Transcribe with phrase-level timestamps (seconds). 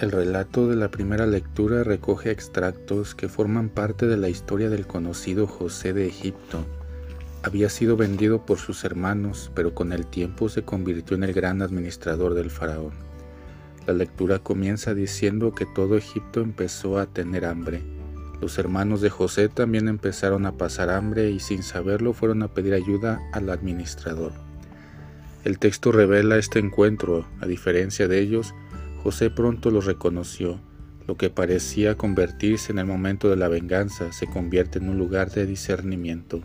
[0.00, 4.86] El relato de la primera lectura recoge extractos que forman parte de la historia del
[4.86, 6.64] conocido José de Egipto.
[7.42, 11.60] Había sido vendido por sus hermanos, pero con el tiempo se convirtió en el gran
[11.60, 12.94] administrador del faraón.
[13.86, 17.82] La lectura comienza diciendo que todo Egipto empezó a tener hambre.
[18.40, 22.72] Los hermanos de José también empezaron a pasar hambre y sin saberlo fueron a pedir
[22.72, 24.32] ayuda al administrador.
[25.44, 28.54] El texto revela este encuentro, a diferencia de ellos,
[29.02, 30.60] José pronto lo reconoció.
[31.06, 35.30] Lo que parecía convertirse en el momento de la venganza se convierte en un lugar
[35.30, 36.40] de discernimiento.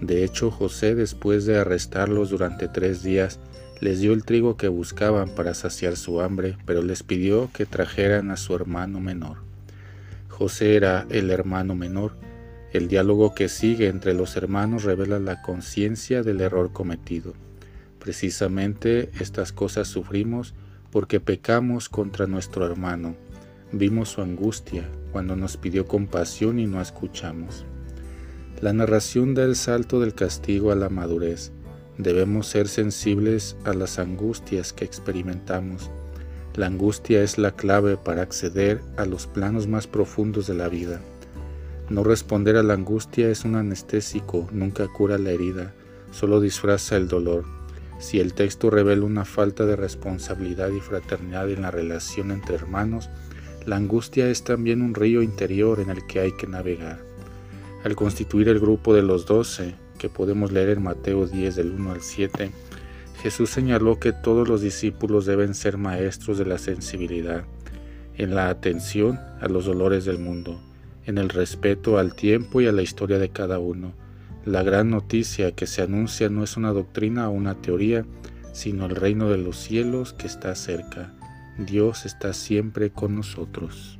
[0.00, 3.38] De hecho, José, después de arrestarlos durante tres días,
[3.80, 8.30] les dio el trigo que buscaban para saciar su hambre, pero les pidió que trajeran
[8.30, 9.38] a su hermano menor.
[10.28, 12.12] José era el hermano menor.
[12.72, 17.34] El diálogo que sigue entre los hermanos revela la conciencia del error cometido.
[17.98, 20.54] Precisamente estas cosas sufrimos
[20.90, 23.14] porque pecamos contra nuestro hermano.
[23.72, 27.64] Vimos su angustia cuando nos pidió compasión y no escuchamos.
[28.60, 31.52] La narración da el salto del castigo a la madurez.
[31.96, 35.90] Debemos ser sensibles a las angustias que experimentamos.
[36.54, 41.00] La angustia es la clave para acceder a los planos más profundos de la vida.
[41.88, 45.72] No responder a la angustia es un anestésico, nunca cura la herida,
[46.10, 47.57] solo disfraza el dolor.
[47.98, 53.10] Si el texto revela una falta de responsabilidad y fraternidad en la relación entre hermanos,
[53.66, 57.00] la angustia es también un río interior en el que hay que navegar.
[57.84, 61.92] Al constituir el grupo de los doce, que podemos leer en Mateo 10 del 1
[61.92, 62.52] al 7,
[63.20, 67.44] Jesús señaló que todos los discípulos deben ser maestros de la sensibilidad,
[68.16, 70.60] en la atención a los dolores del mundo,
[71.04, 73.92] en el respeto al tiempo y a la historia de cada uno,
[74.48, 78.06] la gran noticia que se anuncia no es una doctrina o una teoría,
[78.52, 81.12] sino el reino de los cielos que está cerca.
[81.58, 83.97] Dios está siempre con nosotros.